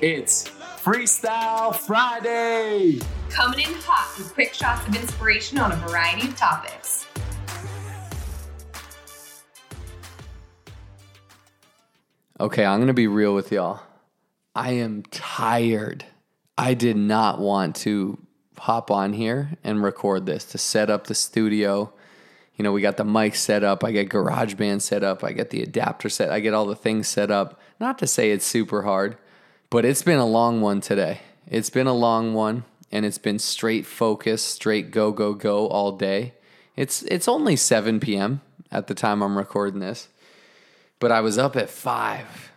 [0.00, 0.48] It's
[0.82, 3.00] Freestyle Friday!
[3.28, 7.06] Coming in hot with quick shots of inspiration on a variety of topics.
[12.40, 13.82] Okay, I'm going to be real with y'all.
[14.54, 16.06] I am tired.
[16.56, 18.18] I did not want to
[18.58, 21.92] hop on here and record this to set up the studio.
[22.60, 25.48] You know, we got the mic set up, I get GarageBand set up, I get
[25.48, 27.58] the adapter set, I get all the things set up.
[27.80, 29.16] Not to say it's super hard,
[29.70, 31.22] but it's been a long one today.
[31.46, 35.92] It's been a long one and it's been straight focus, straight go go go all
[35.92, 36.34] day.
[36.76, 38.42] It's it's only 7 p.m.
[38.70, 40.08] at the time I'm recording this.
[40.98, 42.52] But I was up at 5.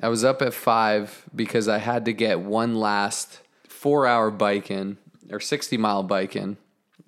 [0.00, 4.98] I was up at 5 because I had to get one last 4-hour bike in
[5.32, 6.58] or 60 mile bike in,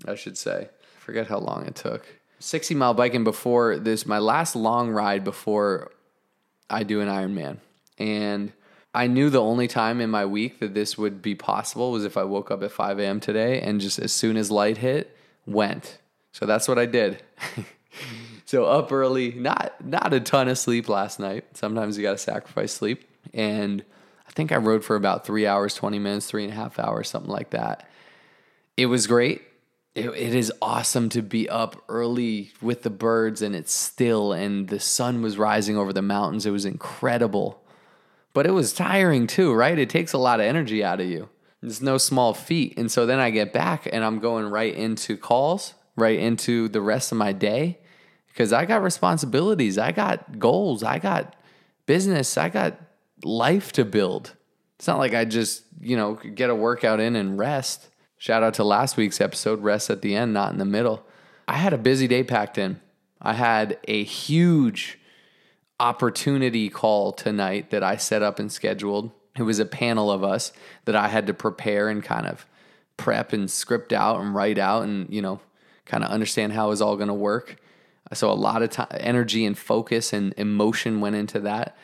[0.05, 0.71] I should say.
[0.99, 2.20] forget how long it took.
[2.41, 5.93] 60 mile biking before this, my last long ride before
[6.69, 7.59] I do an Ironman.
[7.99, 8.53] And
[8.93, 12.17] I knew the only time in my week that this would be possible was if
[12.17, 13.21] I woke up at 5 a.m.
[13.21, 15.17] today and just as soon as light hit,
[15.47, 15.99] went.
[16.33, 17.23] So that's what I did.
[18.47, 21.45] so up early, not not a ton of sleep last night.
[21.55, 23.85] Sometimes you got to sacrifice sleep, and
[24.27, 27.09] I think I rode for about three hours, 20 minutes, three and a half hours,
[27.09, 27.89] something like that.
[28.77, 29.43] It was great.
[29.95, 34.69] It, it is awesome to be up early with the birds and it's still and
[34.69, 36.47] the sun was rising over the mountains.
[36.47, 37.63] It was incredible.
[38.33, 39.77] But it was tiring too, right?
[39.77, 41.29] It takes a lot of energy out of you.
[41.63, 42.79] It's no small feat.
[42.79, 46.81] And so then I get back and I'm going right into calls, right into the
[46.81, 47.81] rest of my day
[48.29, 51.37] because I got responsibilities, I got goals, I got
[51.87, 52.81] business, I got
[53.25, 54.35] life to build.
[54.79, 57.90] It's not like I just, you know, get a workout in and rest.
[58.21, 61.07] Shout out to last week's episode, rest at the end, not in the middle.
[61.49, 62.79] I had a busy day packed in.
[63.19, 64.99] I had a huge
[65.81, 69.11] opportunity call tonight that I set up and scheduled.
[69.39, 70.53] It was a panel of us
[70.85, 72.45] that I had to prepare and kind of
[72.99, 75.41] prep and script out and write out and, you know,
[75.87, 77.57] kind of understand how it was all going to work.
[78.13, 81.75] So a lot of time, energy and focus and emotion went into that.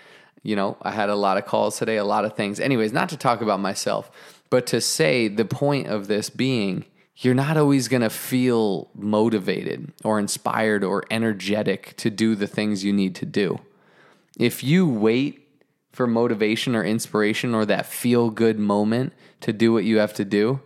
[0.42, 2.60] You know, I had a lot of calls today, a lot of things.
[2.60, 4.10] Anyways, not to talk about myself,
[4.50, 6.84] but to say the point of this being,
[7.16, 12.84] you're not always going to feel motivated or inspired or energetic to do the things
[12.84, 13.58] you need to do.
[14.38, 15.48] If you wait
[15.92, 20.26] for motivation or inspiration or that feel good moment to do what you have to
[20.26, 20.60] do,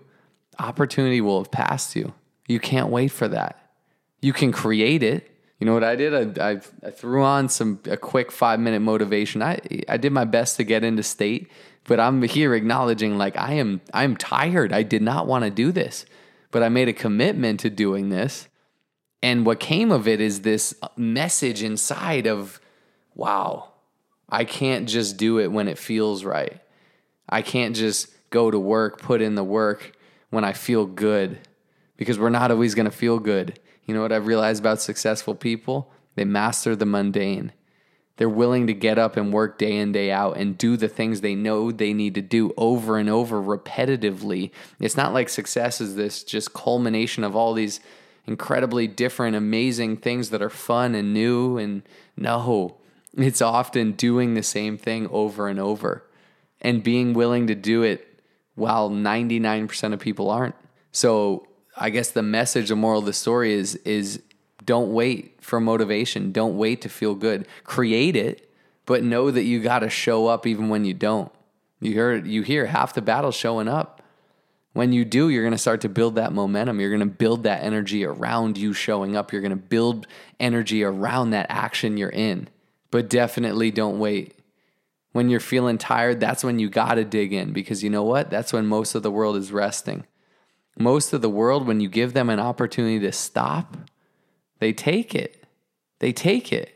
[0.59, 2.13] opportunity will have passed you.
[2.49, 3.71] You can't wait for that.
[4.21, 5.31] You can create it.
[5.61, 6.39] You know what I did?
[6.39, 9.43] I, I, I threw on some a quick five minute motivation.
[9.43, 11.49] I I did my best to get into state,
[11.85, 14.73] but I'm here acknowledging like I am I'm tired.
[14.73, 16.07] I did not want to do this,
[16.51, 18.49] but I made a commitment to doing this.
[19.23, 22.61] And what came of it is this uh, message inside of
[23.15, 23.73] wow,
[24.29, 26.61] I can't just do it when it feels right.
[27.29, 29.93] I can't just go to work, put in the work
[30.31, 31.39] when I feel good
[31.97, 33.59] because we're not always going to feel good.
[33.85, 35.93] You know what I've realized about successful people?
[36.15, 37.53] They master the mundane.
[38.21, 41.23] They're willing to get up and work day in, day out and do the things
[41.23, 44.51] they know they need to do over and over repetitively.
[44.79, 47.81] It's not like success is this just culmination of all these
[48.27, 51.57] incredibly different, amazing things that are fun and new.
[51.57, 51.81] And
[52.15, 52.77] no,
[53.17, 56.05] it's often doing the same thing over and over
[56.61, 58.21] and being willing to do it
[58.55, 60.57] while 99% of people aren't.
[60.93, 64.23] So I guess the message, the moral of the story is is
[64.65, 66.33] don't wait for motivation.
[66.33, 67.47] Don't wait to feel good.
[67.65, 68.51] Create it,
[68.87, 71.33] but know that you got to show up even when you don't.
[71.81, 74.03] You hear you hear half the battle showing up.
[74.73, 76.79] When you do, you're going to start to build that momentum.
[76.79, 79.33] You're going to build that energy around you showing up.
[79.33, 80.07] You're going to build
[80.39, 82.49] energy around that action you're in.
[82.93, 84.37] But definitely don't wait.
[85.13, 88.31] When you're feeling tired, that's when you got to dig in because you know what?
[88.31, 90.05] That's when most of the world is resting.
[90.79, 93.77] Most of the world, when you give them an opportunity to stop,
[94.61, 95.45] they take it.
[95.99, 96.75] They take it.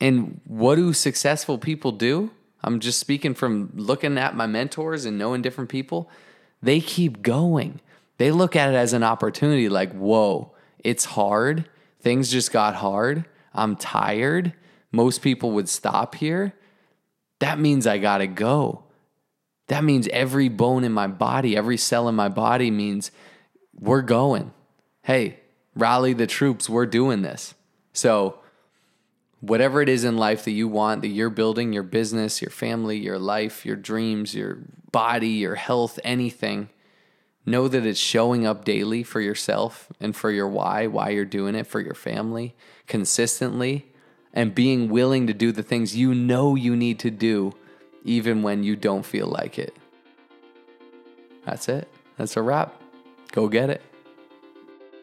[0.00, 2.30] And what do successful people do?
[2.62, 6.10] I'm just speaking from looking at my mentors and knowing different people.
[6.62, 7.80] They keep going.
[8.18, 11.68] They look at it as an opportunity like, whoa, it's hard.
[12.00, 13.24] Things just got hard.
[13.54, 14.52] I'm tired.
[14.92, 16.54] Most people would stop here.
[17.38, 18.84] That means I got to go.
[19.68, 23.10] That means every bone in my body, every cell in my body means
[23.74, 24.52] we're going.
[25.02, 25.39] Hey,
[25.74, 26.68] rally the troops.
[26.68, 27.54] We're doing this.
[27.92, 28.38] So,
[29.40, 32.98] whatever it is in life that you want, that you're building, your business, your family,
[32.98, 34.58] your life, your dreams, your
[34.92, 36.68] body, your health, anything,
[37.46, 41.54] know that it's showing up daily for yourself and for your why, why you're doing
[41.54, 42.54] it, for your family,
[42.86, 43.86] consistently,
[44.32, 47.52] and being willing to do the things you know you need to do
[48.04, 49.74] even when you don't feel like it.
[51.44, 51.88] That's it.
[52.16, 52.80] That's a wrap.
[53.32, 53.82] Go get it.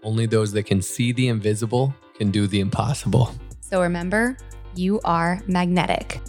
[0.04, 3.32] Only those that can see the invisible can do the impossible.
[3.62, 4.38] So remember,
[4.76, 6.22] you are magnetic.